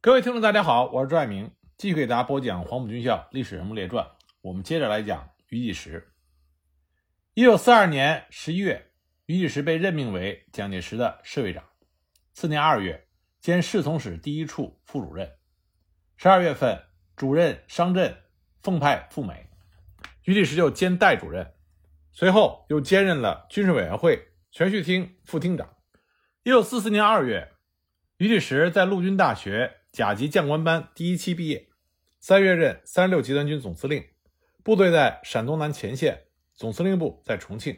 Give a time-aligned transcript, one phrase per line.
[0.00, 4.06] 各位听众，大家好，我是朱爱明，继续给大家播讲《黄埔军校历史人物列传》。
[4.42, 6.12] 我们接着来讲于第时。
[7.34, 8.92] 一九四二年十一月，
[9.26, 11.64] 于第时被任命为蒋介石的侍卫长，
[12.32, 13.08] 次年二月
[13.40, 15.32] 兼侍从室第一处副主任。
[16.16, 16.80] 十二月份，
[17.16, 18.16] 主任商震
[18.62, 19.50] 奉派赴美，
[20.22, 21.54] 于第时就兼代主任，
[22.12, 25.68] 随后又兼任了军事委员会全序厅副厅长。
[26.44, 27.50] 一九四四年二月，
[28.18, 29.74] 于第时在陆军大学。
[29.90, 31.68] 甲级将官班第一期毕业，
[32.20, 34.04] 三月任三十六集团军总司令，
[34.62, 36.24] 部队在陕东南前线，
[36.54, 37.76] 总司令部在重庆。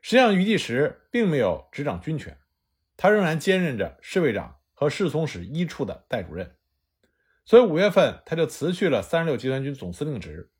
[0.00, 2.38] 实际上，余第时并没有执掌军权，
[2.96, 6.56] 他仍然兼任着侍卫长和侍从室一处的代主任。
[7.44, 10.50] 所以五月份他就辞去了三十六集团军总司令职。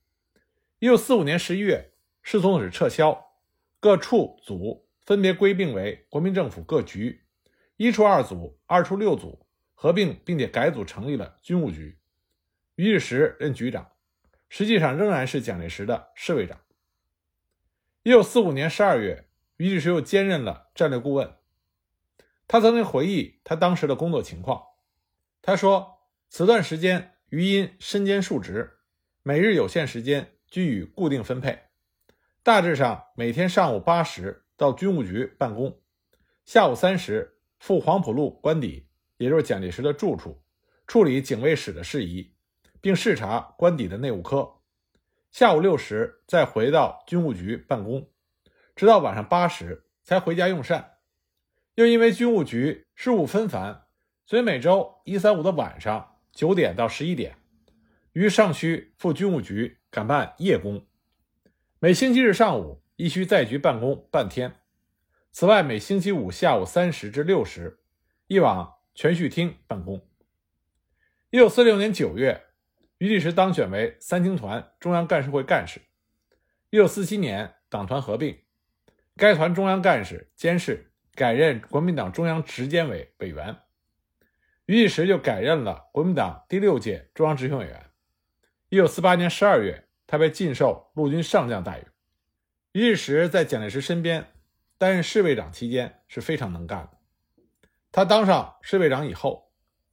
[0.78, 1.92] 一九四五年十一月，
[2.22, 3.32] 侍从室撤销，
[3.80, 7.24] 各处组分别归并为国民政府各局，
[7.76, 9.43] 一处二组，二处六组。
[9.74, 11.98] 合并并且改组成立了军务局，
[12.76, 13.92] 于日时任局长，
[14.48, 16.60] 实际上仍然是蒋介石的侍卫长。
[18.02, 21.34] 一九四五年十二月，于日时又兼任了战略顾问。
[22.46, 24.62] 他曾经回忆他当时的工作情况，
[25.42, 28.78] 他说：“此段时间余因身兼数职，
[29.22, 31.58] 每日有限时间均予固定分配，
[32.42, 35.80] 大致上每天上午八时到军务局办公，
[36.44, 40.42] 下午三时赴黄埔路官邸。”也就是蒋介石的住处，
[40.86, 42.34] 处理警卫室的事宜，
[42.80, 44.60] 并视察官邸的内务科。
[45.30, 48.10] 下午六时再回到军务局办公，
[48.76, 50.92] 直到晚上八时才回家用膳。
[51.74, 53.86] 又因为军务局事务纷繁，
[54.26, 57.36] 所以每周一、三、五的晚上九点到十一点，
[58.12, 60.86] 于尚需赴军务局赶办夜工。
[61.80, 64.54] 每星期日上午亦需在局办公半天。
[65.32, 67.80] 此外，每星期五下午三时至六时，
[68.28, 68.73] 一往。
[68.94, 70.06] 全序厅办公。
[71.30, 72.44] 一九四六年九月，
[72.98, 75.80] 余第时当选为三青团中央干事会干事。
[76.70, 78.38] 一九四七年，党团合并，
[79.16, 83.56] 该团中央干事监事改任国民党中央执监委委员，
[84.66, 87.90] 余第时就改任了国民党第六届中央执行委员。
[88.68, 91.84] 一九四八年十二月，他被晋授陆军上将待遇。
[92.72, 94.32] 余第时在蒋介石身边
[94.78, 96.93] 担任侍卫长期间是非常能干的。
[97.96, 99.52] 他当上侍卫长以后，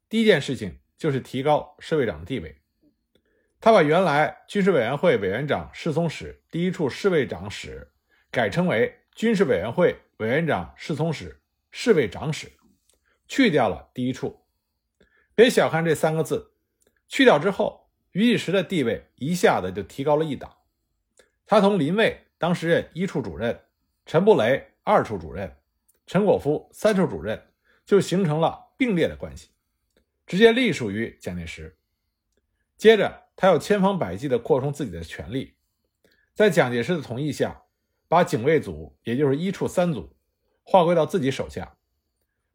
[0.09, 2.59] 第一件事情就是提高侍卫长的地位。
[3.59, 7.91] 他把原来军事委员会委员长侍从室第一处侍卫长室
[8.31, 12.51] 改称为军事委员会委员长侍从室侍卫长室，
[13.28, 14.47] 去掉了第一处。
[15.35, 16.53] 别小看这三个字，
[17.07, 20.57] 去掉之后，于第时的地位一下子就提高了一档。
[21.45, 23.62] 他同林蔚当时任一处主任，
[24.07, 25.56] 陈布雷二处主任，
[26.07, 27.39] 陈果夫三处主任。
[27.91, 29.50] 就形成了并列的关系，
[30.25, 31.78] 直接隶属于蒋介石。
[32.78, 35.56] 接着，他又千方百计地扩充自己的权力，
[36.34, 37.63] 在蒋介石的同意下，
[38.07, 40.16] 把警卫组，也就是一处三组，
[40.63, 41.75] 划归到自己手下，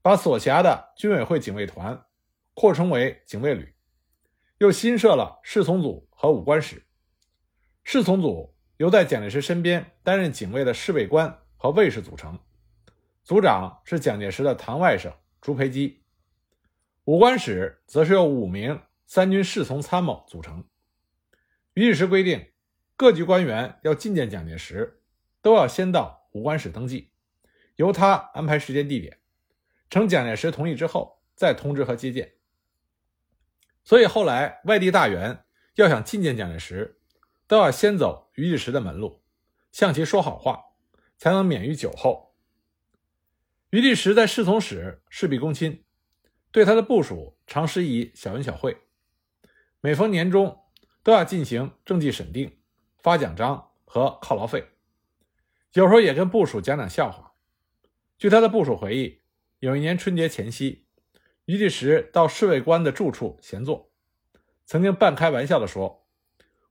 [0.01, 2.07] 把所辖的军委会警卫团
[2.55, 3.75] 扩充为警卫旅，
[4.57, 6.83] 又新设了侍从组和武官室。
[7.85, 12.39] 侍从组由在蒋介石身边担任警卫的侍卫官和卫士组成，
[13.23, 15.13] 组长是蒋介石的堂外甥。
[15.47, 16.03] 朱培基，
[17.05, 20.65] 武官室则是由五名三军侍从参谋组成。
[21.75, 22.51] 于第时规定，
[22.97, 25.01] 各级官员要觐见蒋介石，
[25.41, 27.13] 都要先到武官室登记，
[27.77, 29.21] 由他安排时间地点，
[29.89, 32.35] 呈蒋介石同意之后再通知和接见。
[33.85, 35.45] 所以后来外地大员
[35.77, 36.99] 要想觐见蒋介石，
[37.47, 39.23] 都要先走于第时的门路，
[39.71, 40.61] 向其说好话，
[41.17, 42.26] 才能免于酒后。
[43.71, 45.83] 余第时在侍从室事必躬亲，
[46.53, 48.77] 对他的部署常施以小恩小惠。
[49.81, 50.61] 每逢年终，
[51.03, 52.59] 都要进行政绩审定、
[52.99, 54.69] 发奖章和犒劳费。
[55.73, 57.35] 有时候也跟部属讲讲笑话。
[58.19, 59.21] 据他的部属回忆，
[59.59, 60.87] 有一年春节前夕，
[61.47, 63.91] 余第时到侍卫官的住处闲坐，
[64.65, 66.07] 曾经半开玩笑地说：“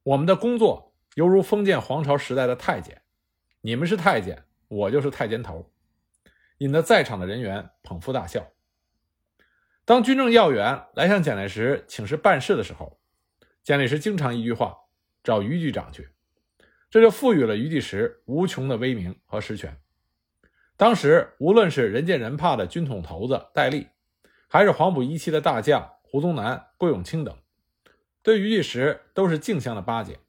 [0.04, 3.02] 我们的工作犹如封建皇朝时代的太监，
[3.60, 5.70] 你们是太监，我就是太监头。”
[6.58, 8.48] 引得在场的人员捧腹大笑。
[9.84, 13.00] 当军政要员来向蒋介石请示办事的时候，
[13.64, 14.78] 蒋介石经常一句话
[15.24, 16.10] ：“找于局长去。”
[16.90, 19.78] 这就赋予了于第时无穷的威名和实权。
[20.78, 23.88] 当时，无论是人见人怕的军统头子戴笠，
[24.48, 27.38] 还是黄埔一期的大将胡宗南、郭永清等，
[28.22, 30.20] 对于第时都是竞相的巴结，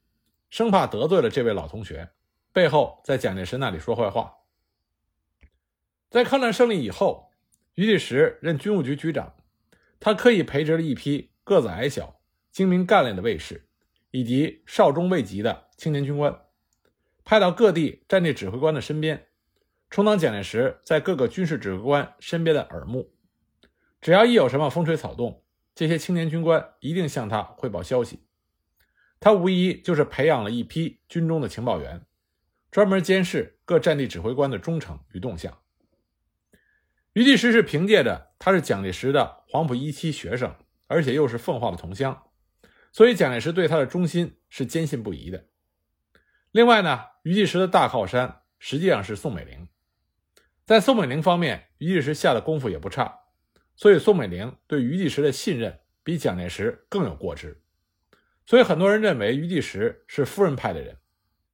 [0.50, 2.10] 生怕得罪了这位老同学，
[2.52, 4.35] 背后在蒋介石那里说坏话。
[6.08, 7.30] 在抗战胜利以后，
[7.74, 9.34] 余第时任军务局局长，
[9.98, 12.20] 他刻意培植了一批个子矮小、
[12.50, 13.68] 精明干练的卫士，
[14.12, 16.42] 以及少中未及的青年军官，
[17.24, 19.26] 派到各地战地指挥官的身边，
[19.90, 23.12] 充当蒋介石在各个军事指挥官身边的耳目。
[24.00, 25.42] 只要一有什么风吹草动，
[25.74, 28.20] 这些青年军官一定向他汇报消息。
[29.18, 32.06] 他无疑就是培养了一批军中的情报员，
[32.70, 35.58] 专门监视各战地指挥官的忠诚与动向。
[37.16, 40.54] 余第时是凭借着他是蒋介石的黄埔一期学生，
[40.86, 42.24] 而且又是奉化的同乡，
[42.92, 45.46] 所以蒋介石对他的忠心是坚信不疑的。
[46.50, 49.66] 另外呢，余第时的大靠山实际上是宋美龄，
[50.66, 53.20] 在宋美龄方面，余第时下的功夫也不差，
[53.76, 57.62] 所以宋美龄对余第时的信任比蒋介石更有过之。
[58.44, 60.98] 所以很多人认为余第时是夫人派的人。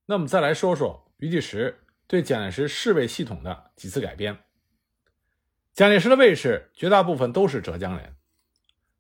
[0.07, 4.37] 那我们再来说说余第时对蒋介石侍卫系统的几次改编。
[5.75, 8.15] 蒋介石的卫士绝大部分都是浙江人。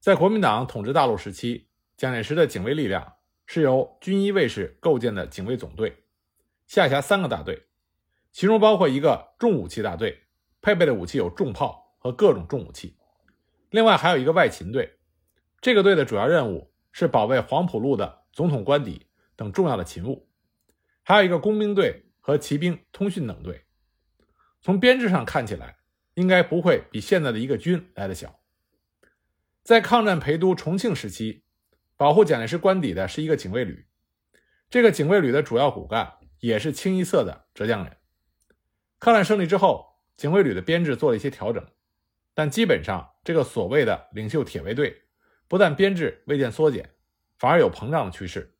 [0.00, 6.04] 在国民党统治大陆时期，蒋介石的警卫力量是由军医卫士构建的警卫总队，
[6.66, 7.66] 下辖三个大队，
[8.30, 10.22] 其中包括一个重武器大队，
[10.62, 12.96] 配备的武器有重炮和各种重武器。
[13.68, 14.96] 另外还有一个外勤队，
[15.60, 20.26] 这个队的主要任务是保卫黄埔路的总统官邸等重要的勤务，
[21.02, 23.66] 还有一个工兵队和骑兵通讯等队。
[24.62, 25.76] 从编制上看起来。
[26.14, 28.38] 应该不会比现在的一个军来的小。
[29.62, 31.44] 在抗战陪都重庆时期，
[31.96, 33.86] 保护蒋介石官邸的是一个警卫旅，
[34.68, 37.96] 这个警卫旅的主要骨干也是清一色的浙江人。
[38.98, 41.64] 抗战胜利之后，警卫旅的编制做了一些调整，
[42.34, 45.02] 但基本上这个所谓的领袖铁卫队，
[45.46, 46.90] 不但编制未见缩减，
[47.38, 48.54] 反而有膨胀的趋势。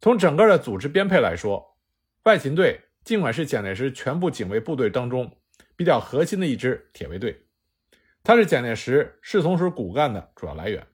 [0.00, 1.76] 从整个的组织编配来说，
[2.24, 5.38] 外勤队尽管是蒋介石全部警卫部队当中。
[5.76, 7.46] 比较核心的一支铁卫队，
[8.24, 10.86] 它是蒋介石侍从室骨干的主要来源，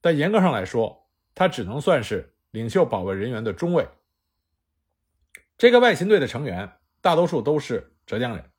[0.00, 3.88] 但严格上来说，它只能算是领袖保卫人员的中尉。
[5.56, 8.50] 这个外勤队的成员大多数都是浙江人，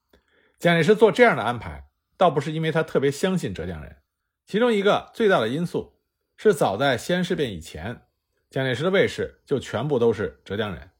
[0.58, 3.98] 蒋介石做这样的安排，倒不是因为他特别相信浙江人，
[4.46, 6.00] 其中一个最大的因素
[6.38, 8.04] 是早在西安事变以前，
[8.50, 10.92] 蒋介石的卫士就全部都是浙江人，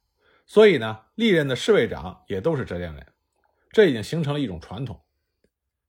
[0.46, 3.08] 所以呢，历任的侍卫长也都是浙江人。
[3.72, 5.02] 这已经形成了一种传统。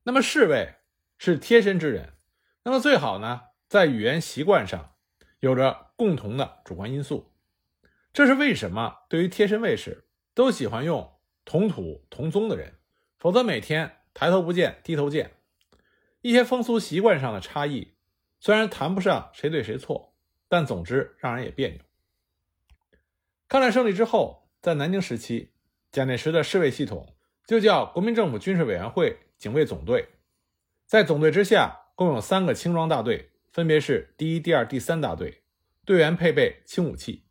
[0.05, 0.77] 那么侍卫
[1.19, 2.15] 是贴身之人，
[2.65, 4.95] 那么最好呢，在语言习惯上
[5.41, 7.33] 有着共同的主观因素。
[8.13, 8.99] 这是为什么？
[9.09, 12.75] 对于贴身卫士，都喜欢用同土同宗的人，
[13.19, 15.33] 否则每天抬头不见低头见。
[16.21, 17.95] 一些风俗习惯上的差异，
[18.39, 20.15] 虽然谈不上谁对谁错，
[20.49, 21.81] 但总之让人也别扭。
[23.49, 25.53] 抗战胜利之后，在南京时期，
[25.91, 27.15] 蒋介石的侍卫系统。
[27.47, 30.09] 就叫国民政府军事委员会警卫总队，
[30.87, 35.43] 在总队之下共有三个轻装大队，分别是第一、第二、第三大队，
[35.85, 37.27] 队员配备轻武器。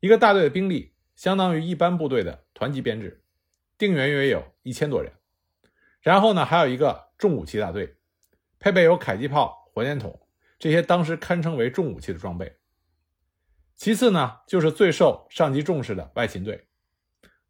[0.00, 3.22] 一个大队的兵力相当于一般部队的团级编制，
[3.76, 5.12] 定员约有一千多人。
[6.00, 7.96] 然后呢，还有一个重武器大队，
[8.58, 10.26] 配备有迫击炮、火箭筒
[10.58, 12.56] 这些当时堪称为重武器的装备。
[13.76, 16.66] 其次呢，就是最受上级重视的外勤队，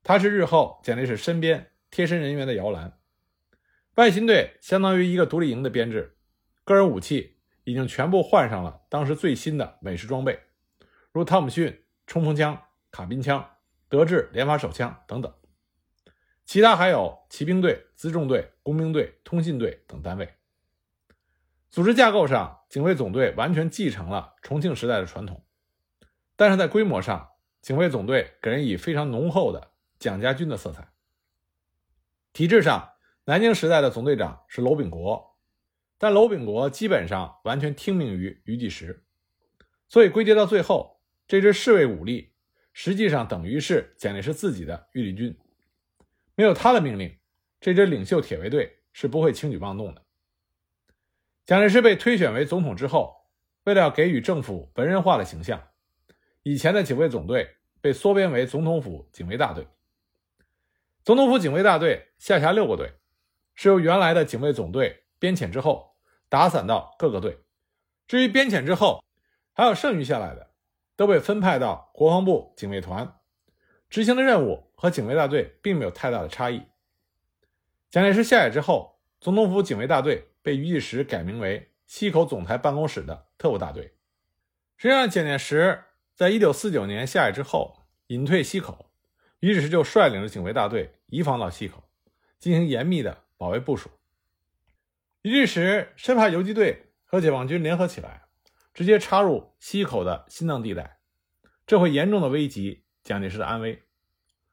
[0.03, 1.71] 它是日后蒋介石身边。
[1.95, 2.99] 贴身人员的摇篮，
[3.95, 6.17] 外勤队相当于一个独立营的编制，
[6.65, 10.41] 个人武器已经全部换上了当时最新的美式装备，
[11.13, 12.61] 如汤姆逊冲锋枪、
[12.91, 13.49] 卡宾枪、
[13.89, 15.33] 德制连发手枪等等。
[16.45, 20.35] 其他还有骑兵队、辎重队、工兵队、通信队等单位。
[21.71, 25.45] 组织架构上，警卫总队完全继承了重庆时代的传统，
[26.35, 27.29] 但是在规模上，
[27.63, 29.71] 警卫总队给人以非常浓厚的
[30.01, 30.89] 蒋家军的色彩。
[32.35, 32.95] 体制上，
[33.27, 35.37] 南京时代的总队长是娄秉国，
[35.99, 39.05] 但娄秉国基本上完全听命于余济时，
[39.89, 42.33] 所以归结到最后，这支侍卫武力
[42.73, 45.39] 实际上等于是蒋介石自己的御林军，
[46.35, 47.17] 没有他的命令，
[47.61, 50.03] 这支领袖铁卫队是不会轻举妄动的。
[51.47, 53.15] 蒋介石被推选为总统之后，
[53.63, 55.69] 为了给予政府文人化的形象，
[56.43, 57.49] 以前的警卫总队
[57.81, 59.65] 被缩编为总统府警卫大队。
[61.05, 62.95] 总统府警卫大队下辖六个队，
[63.55, 65.97] 是由原来的警卫总队编遣之后
[66.31, 67.41] 打散到各个队。
[68.09, 69.05] 至于编遣之后
[69.53, 70.55] 还有剩余下来的，
[70.97, 73.19] 都被分派到国防部警卫团，
[73.91, 76.63] 执行的任务和警卫大队并没有太大的差异。
[77.91, 83.95] 蒋介石下野之后，总统府警卫大队被余第时改名为西口总台办公室的特务大队。
[84.79, 85.85] 实际上，蒋介石
[86.15, 88.91] 在一九四九年下野之后隐退西口。
[89.45, 91.85] 于是就率领着警卫大队移防到西口，
[92.39, 93.91] 进行严密的保卫部署。
[95.21, 98.23] 于是深怕游击队和解放军联合起来，
[98.73, 100.97] 直接插入西口的心脏地带，
[101.67, 103.83] 这会严重的危及蒋介石的安危。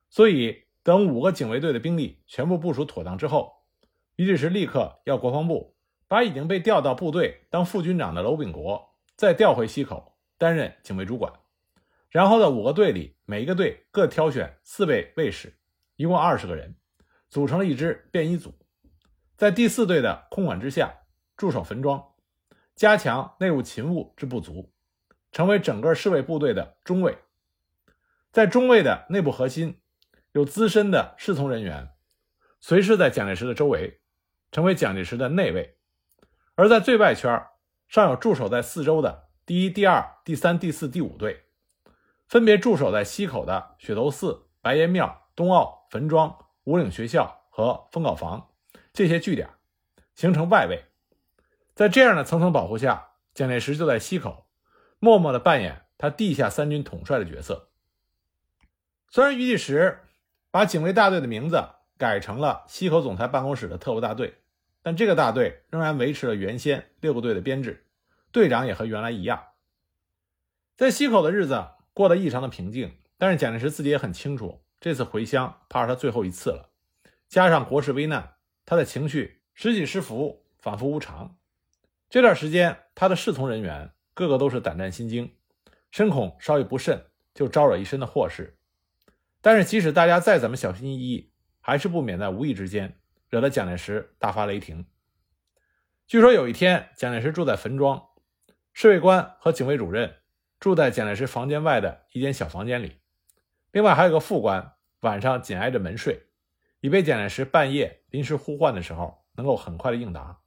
[0.09, 3.63] 所以，等五个警卫队的兵力全部部署妥当之后，
[4.17, 5.77] 于志时立刻要国防部
[6.09, 11.31] 把已经被调到部队当副军长的娄炳国再调回西口担任警卫主管。
[12.11, 15.57] 然后在五个队里，每一个队各挑选四位卫士，
[15.95, 16.75] 一共二十个人，
[17.29, 18.53] 组成了一支便衣组，
[19.37, 20.93] 在第四队的空管之下
[21.37, 22.05] 驻守坟庄，
[22.75, 24.73] 加强内务勤务之不足，
[25.31, 27.17] 成为整个侍卫部队的中卫。
[28.33, 29.79] 在中卫的内部核心，
[30.33, 31.91] 有资深的侍从人员，
[32.59, 34.01] 随时在蒋介石的周围，
[34.51, 35.77] 成为蒋介石的内卫；
[36.55, 37.41] 而在最外圈，
[37.87, 41.45] 尚有驻守在四周的第一、第二、第三、第四、第五队。
[42.31, 46.33] 分别驻守在西口的雪头寺、白岩庙、东澳、坟庄、
[46.63, 48.51] 五岭学校和封稿房
[48.93, 49.49] 这些据点，
[50.15, 50.85] 形成外围。
[51.75, 54.45] 在这样的层层保护下，蒋介石就在西口
[54.97, 57.67] 默默地扮演他地下三军统帅的角色。
[59.09, 59.99] 虽然余继时
[60.51, 61.61] 把警卫大队的名字
[61.97, 64.37] 改成了西口总裁办公室的特务大队，
[64.81, 67.85] 但这个大队仍然维持了原先六个队的编制，
[68.31, 69.47] 队长也和原来一样。
[70.77, 71.71] 在西口的日子。
[71.93, 76.71] 过得异常的平静，但是蒋介石自己也很清楚，这次回乡怕是他最后一次了。
[77.27, 81.37] 加上国事危难，他的情绪时起时伏，反复无常。
[82.09, 85.33] 这段时间，他的侍从人员个个都是胆战心惊，
[85.91, 88.57] 深恐稍一不慎就招惹一身的祸事。
[89.41, 94.85] 但是，即使大家再怎么小心翼翼，还是不免在无意之间惹得蒋介石大发雷霆。
[96.05, 98.01] 据说有一天，蒋介石住在坟庄，
[98.73, 100.20] 侍卫官和警卫主任。
[100.61, 102.99] 住在蒋介石房间外的一间小房间里，
[103.71, 106.27] 另外还有个副官，晚上紧挨着门睡，
[106.81, 110.41] 以备蒋介石半夜临时呼唤的时候能够很快的应答。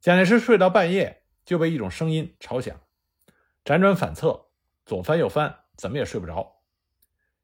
[0.00, 2.74] 蒋介石睡到半夜就被一种声音吵醒，
[3.62, 4.46] 辗转反侧，
[4.86, 6.62] 左翻右翻，怎么也睡不着。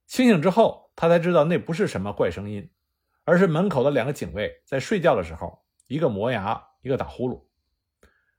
[0.06, 2.70] 清醒之后，他才知道那不是什么怪声音，
[3.24, 7.44] 而是门口的两个警卫在睡觉的时候，一个磨牙，一个打呼噜。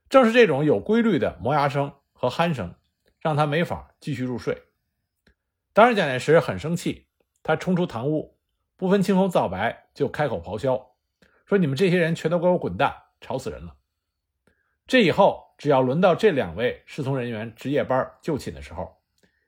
[0.08, 2.74] 正是这种有规律的磨牙声和鼾声。
[3.22, 4.64] 让他没法继续入睡。
[5.72, 7.06] 当时蒋介石很生气，
[7.42, 8.36] 他冲出堂屋，
[8.76, 10.96] 不分青红皂白就开口咆哮，
[11.46, 13.76] 说：“你们这些人全都给我滚蛋，吵死人了！”
[14.86, 19.00] 这以后，只要轮到这两位侍从人员值夜班就寝的时候，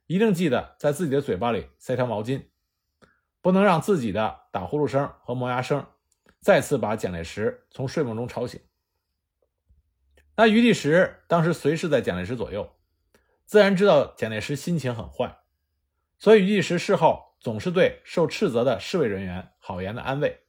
[0.07, 2.45] 一定记得在自己的嘴巴里塞条毛巾，
[3.43, 5.85] 不能让自己的打呼噜声和磨牙声
[6.41, 8.61] 再次把蒋介石从睡梦中吵醒。
[10.37, 12.74] 那余立时当时随时在蒋介石左右。
[13.47, 15.39] 自然知道蒋介石心情很坏，
[16.19, 20.41] 所以于第时事后总是对受斥责的侍卫人员好言的安慰，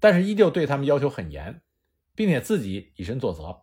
[0.00, 1.62] 但是依旧对他们要求很严，
[2.14, 3.62] 并且自己以身作则。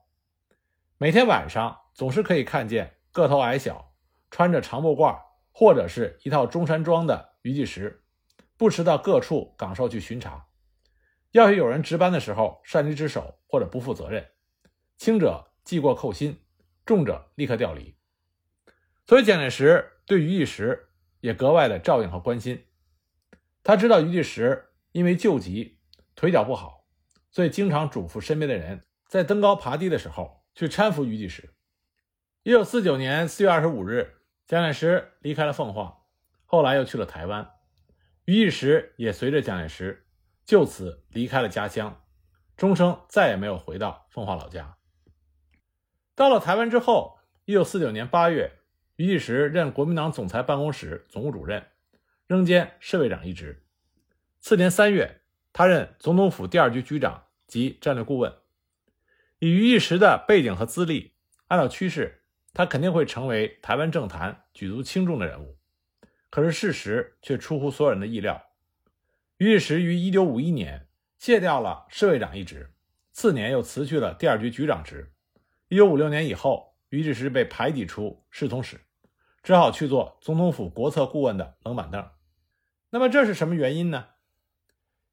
[0.98, 3.94] 每天晚上总是可以看见个头矮小、
[4.30, 5.20] 穿着长布褂
[5.52, 8.04] 或者是一套中山装的于继时，
[8.58, 10.48] 不时到各处岗哨去巡查。
[11.32, 14.30] 要是有人值班的时候擅离职守或者不负责任，
[14.98, 16.40] 轻者记过扣薪，
[16.86, 17.96] 重者立刻调离。
[19.12, 20.88] 所以蒋介石对于义时
[21.20, 22.66] 也格外的照应和关心。
[23.62, 25.82] 他知道于第时因为救急
[26.16, 26.86] 腿脚不好，
[27.30, 31.54] 所以经常嘱咐身边的人在登高爬低的时候去搀扶于第时。
[32.44, 36.04] 一九四九年四月二十五日，蒋介石离开了凤凰，
[36.46, 37.52] 后来又去了台湾。
[38.24, 40.08] 于第时也随着蒋介石
[40.46, 42.02] 就此离开了家乡，
[42.56, 44.78] 终生再也没有回到凤凰老家。
[46.16, 48.60] 到了台湾之后，一九四九年八月。
[49.02, 51.66] 余继时任国民党总裁办公室总务主任，
[52.28, 53.64] 仍兼侍卫长一职。
[54.40, 58.32] 次年三月，他任总统府第二局局长及战略顾问。
[59.40, 61.14] 以余继时的背景和资历，
[61.48, 62.22] 按照趋势，
[62.54, 65.58] 他肯定会成为台湾政坛举足轻重的人物。
[66.30, 68.52] 可是事实却出乎所有人的意料。
[69.38, 72.72] 余继时于1951年卸掉了侍卫长一职，
[73.12, 75.12] 次年又辞去了第二局局长职。
[75.70, 78.80] 1956年以后，余继时被排挤出侍从室。
[79.44, 82.08] 只好去做总统府国策顾问的冷板凳。
[82.90, 84.08] 那么这是什么原因呢？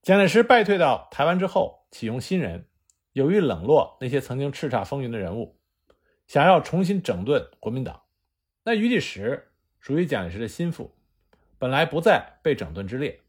[0.03, 2.69] 蒋介石败退到台湾之后，启用新人，
[3.13, 5.59] 有意冷落那些曾经叱咤风云的人物，
[6.27, 8.03] 想要重新整顿国民党。
[8.65, 10.95] 那余立时属于蒋介石的心腹，
[11.59, 13.23] 本来不在被整顿之列，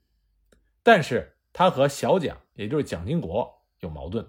[0.83, 4.27] 但是他和小蒋，也就是蒋经国有矛盾。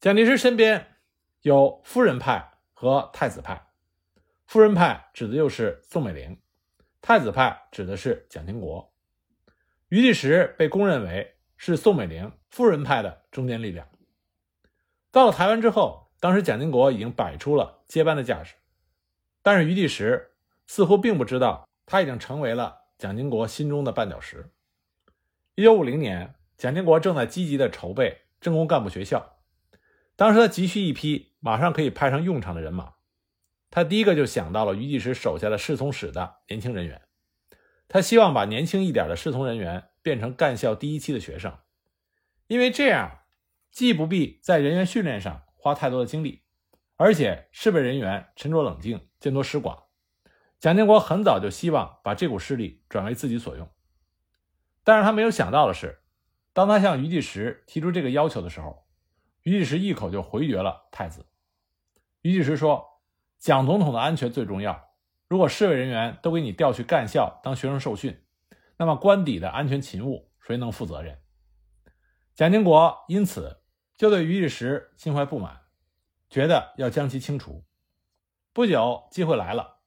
[0.00, 0.96] 蒋介石身边
[1.42, 3.69] 有夫人派和太子派。
[4.50, 6.36] 夫人派指的就是宋美龄，
[7.00, 8.92] 太子派指的是蒋经国。
[9.90, 13.86] 余立时被公认为是宋美龄夫人派的中坚力量。
[15.12, 18.56] 到了台湾之后，当时蒋经国已经摆出了接班的架势，
[19.40, 20.32] 但是余第时
[20.66, 24.50] 似乎并不知道，他已经成为了蒋经国心中的绊脚石。
[25.54, 29.36] 一九五零年，蒋经国正在积极的筹备政工干部学校，
[30.16, 32.94] 当时他急需一批马上可以派上用场的人马，
[33.70, 37.02] 他第一个就想到了于第时手下的侍从室的年轻人员，
[37.88, 41.56] 他希望把年轻一点的侍从人员变成干校第一期的学生，
[42.48, 43.20] 因为这样
[43.70, 46.42] 既不必在人员训练上花太多的精力。
[46.96, 49.84] 而且侍卫人员沉着冷静，见多识广。
[50.58, 53.70] 蒋经国很早就希望把这股势力转为自己所用，
[54.84, 56.02] 但是他没有想到的是，
[56.52, 58.84] 当他向于第时提出这个要求的时候，
[59.44, 61.24] 于第时一口就回绝了太子。
[62.20, 62.86] 于第时说
[63.40, 64.90] ：“蒋总统的安全最重要，
[65.26, 68.22] 如果侍卫人员都给你调去干校当学生受训，
[68.76, 71.18] 那么官邸的安全勤务谁能负责任？”
[72.36, 73.62] 蒋经国因此
[73.96, 75.62] 就对于第时心怀不满。
[76.28, 77.64] 觉得要将其清除。
[78.52, 79.78] 不久，机会来了。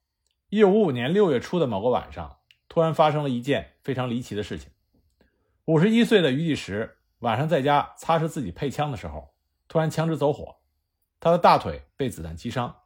[0.50, 4.72] 一九五五年六月初的某个晚上，突然发生了一件非常离奇的事情。
[5.66, 9.34] 五十一岁的于第时晚上在家擦拭自己配枪的时候，
[9.68, 10.58] 突然枪支走火，
[11.20, 12.83] 他的大腿被子弹击伤。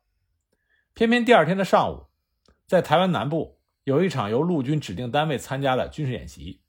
[0.97, 2.07] 偏偏第二天的上午，
[2.65, 6.63] 在台湾南部有一场由陆军指定单位参加的军事演习，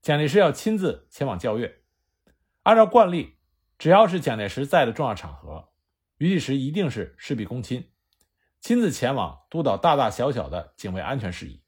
[0.00, 1.80] 蒋介石要亲自前往教阅。
[2.64, 3.36] 按照惯例，
[3.78, 5.68] 只要是蒋介石在的重要场合。
[6.18, 7.88] 于第时一定是事必躬亲，
[8.60, 11.62] 亲自前往督导大大小小的警卫安全事宜。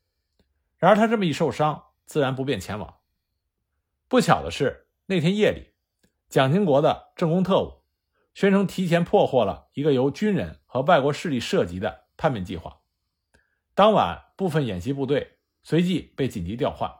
[0.79, 2.97] 然而他这么一受伤，自然不便前往。
[4.09, 5.75] 不巧的是，那天夜里，
[6.29, 7.85] 蒋经国的政工特务
[8.35, 12.81] 宣称提前破获了一个由军人和外国势力涉及的叛变计划。
[13.77, 16.93] 当晚，部分演习部队随即被紧急调换。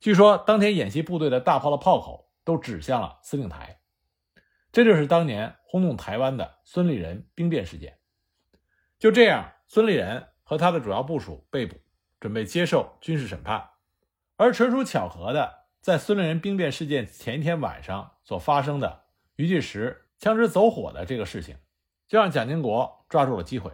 [0.00, 3.80] 据说，当天演习部队的大炮的炮口都指向了司令台。
[4.70, 7.96] 这就是当年轰动台湾的孙立人兵变事件。
[8.98, 11.80] 就这样，孙立人和他的主要部署被捕，
[12.20, 13.70] 准备接受军事审判。
[14.36, 19.04] 而纯属巧合的，在孙立人兵变事件前一天晚上所发生的
[19.36, 21.56] 于第时枪支走火的这个事情，
[22.06, 23.72] 就让蒋经国抓住了机会。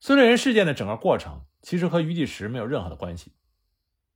[0.00, 3.32] 孙立人事件的整个过程其实和于第时没有任何的关系，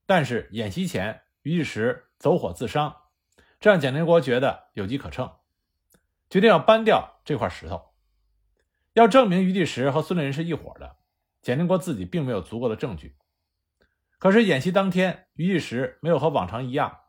[0.06, 2.96] 但是演习前于第时走火自伤，
[3.58, 5.30] 这让蒋经国觉得有机可乘。
[6.30, 7.92] 决定要搬掉这块石头，
[8.94, 10.96] 要证明于第时和孙立人是一伙的。
[11.42, 13.16] 蒋经国自己并没有足够的证据。
[14.18, 17.00] 可是演习当天，于第时没有和往常一样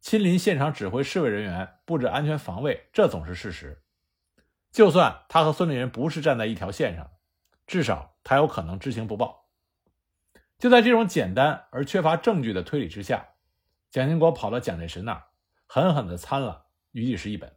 [0.00, 3.79] 亲临现场指挥侍卫人员布置安全防卫，这总是事实。
[4.70, 7.10] 就算他和孙立人不是站在一条线上，
[7.66, 9.48] 至少他有可能知情不报。
[10.58, 13.30] 就在这种简单而缺乏证据的推理之下，
[13.90, 15.24] 蒋经国跑到蒋介石那儿，
[15.66, 17.56] 狠狠地参了于第时一本。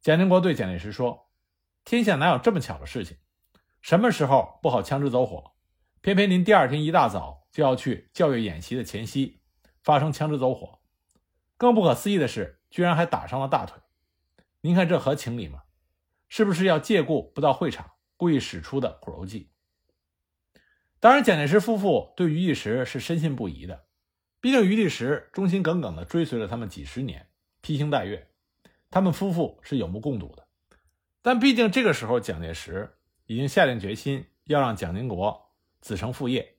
[0.00, 1.30] 蒋经国对蒋介石说
[1.84, 3.18] ：“天下哪有这么巧的事情？
[3.80, 5.52] 什么时候不好枪支走火，
[6.00, 9.42] 偏偏您第二天一大早就要去教育演习的前夕
[9.82, 10.80] 发生枪支走火？
[11.56, 13.78] 更不可思议的是，居然还打伤了大腿。
[14.62, 15.62] 您看这合情理吗？
[16.30, 19.50] 是不是要借故不到会场，故意使出的苦肉计？”
[20.98, 23.84] 当然，蒋介石夫妇对于第时是深信不疑的，
[24.40, 27.28] 毕竟于第时忠心耿耿地追随了他们几十年，
[27.60, 28.30] 披星戴月。
[28.90, 30.46] 他们夫妇是有目共睹的，
[31.22, 32.90] 但毕竟这个时候，蒋介石
[33.26, 36.56] 已经下定决心要让蒋经国子承父业。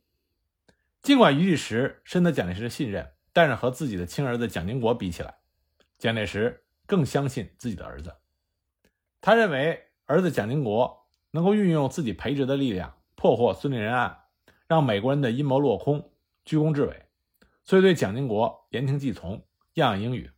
[1.01, 5.39] 尽管于第时深得蒋介石的信任，但是和自己的亲儿子蒋经国比起来，
[5.97, 8.15] 蒋介石更相信自己的儿子。
[9.21, 14.23] 他认为儿子蒋经国能够运用自己培植的力量破获孙立人案，
[14.67, 16.11] 让美国人的阴谋落空，
[16.43, 17.05] 居功至伟，
[17.63, 20.29] 所以对蒋经国言听计从，样样应允。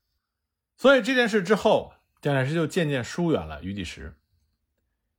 [0.76, 4.17] 所以这件事之后，蒋介石就渐渐疏远了于第时。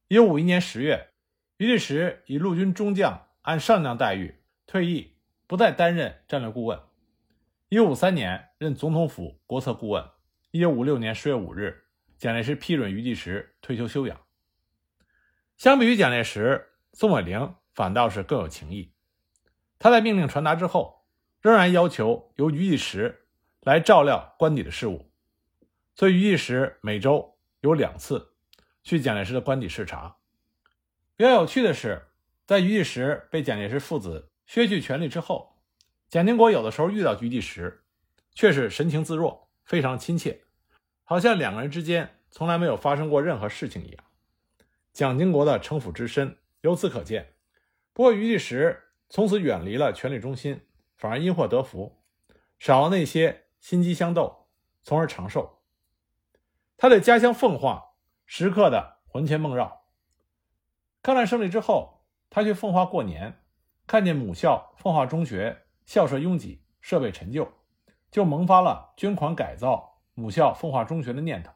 [0.09, 1.09] 一九五一年十月，
[1.57, 5.15] 于第时以陆军中将按上将待遇退役，
[5.47, 6.79] 不再担任战略顾问。
[7.71, 10.05] 一九五三年任总统府国策顾问。
[10.51, 11.84] 一九五六年十月五日，
[12.19, 14.21] 蒋介石批准于第时退休休养。
[15.57, 18.93] 相比于蒋介石，宋美龄反倒是更有情义。
[19.79, 21.05] 他在命令传达之后，
[21.41, 23.27] 仍然要求由于第时
[23.61, 25.11] 来照料官邸的事务。
[25.95, 28.35] 所以，于第时每周有两次
[28.83, 30.17] 去蒋介石的官邸视察。
[31.17, 32.09] 比较有趣的是，
[32.47, 35.61] 在于第时被蒋介石父子削去权力之后，
[36.09, 37.85] 蒋经国有的时候遇到于第时，
[38.35, 40.43] 却是神情自若，非常亲切，
[41.05, 44.05] 好像两个人之间从来没有发生过任何事情一样。
[44.93, 47.35] 蒋经国的城府之深，由此可见。
[47.93, 52.03] 不过，于第时从此远离了权力中心，反而因祸得福，
[52.59, 54.49] 少了那些心机相斗，
[54.83, 55.63] 从而长寿。
[56.77, 57.95] 他对家乡奉化
[58.27, 59.87] 时刻的魂牵梦绕。
[61.03, 63.41] 抗战胜利之后，他去奉化过年，
[63.87, 67.53] 看见母校奉化中学校舍拥挤，设备陈旧，
[68.11, 71.53] 就萌发了捐款改造母校奉化中学的念头。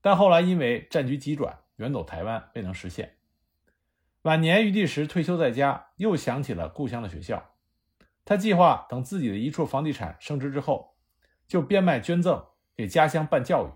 [0.00, 3.16] 但后来因为战局急转，远走台湾，未能实现。
[4.22, 7.54] 晚年，余第时退休在家，又想起了故乡的学校。
[8.24, 10.96] 他计划等自己的一处房地产升值之后，
[11.46, 12.44] 就变卖捐赠
[12.74, 13.70] 给家乡办教育。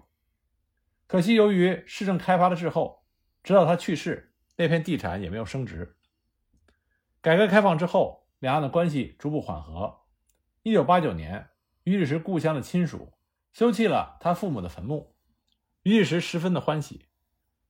[1.06, 3.04] 可惜，由于市政开发的滞后，
[3.42, 5.96] 直到他去世，那片地产也没有升值。
[7.20, 10.00] 改革开放之后，两岸的关系逐步缓和。
[10.62, 11.48] 一九八九年，
[11.84, 13.12] 余第时故乡的亲属
[13.52, 15.14] 修葺了他父母的坟墓，
[15.82, 17.06] 余第时十分的欢喜，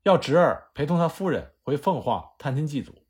[0.02, 3.06] 要侄儿陪同他夫人回凤凰探亲祭祖。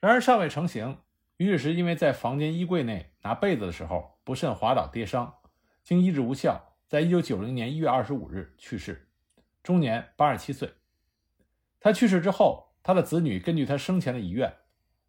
[0.00, 0.98] 然而尚未成行，
[1.38, 5.34] 余第时因为在房间衣柜内拿被子的时候不慎滑倒跌伤，
[5.82, 9.08] 经医治无效，在一九九零年一月二十五日去世。
[9.62, 10.74] 终年八十七岁。
[11.80, 14.54] 他去世之后，他的子女根据他生前的遗愿，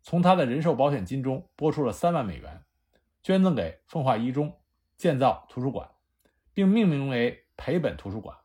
[0.01, 2.63] 从他的人寿保险金中拨出了三万美元，
[3.21, 4.59] 捐赠给奉化一中
[4.97, 5.87] 建造图书馆，
[6.57, 8.35] 并命名为培本图书馆。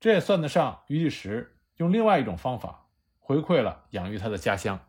[0.00, 2.86] 这也算得上余第时用另外一种方法
[3.18, 4.87] 回馈了养育他的家乡。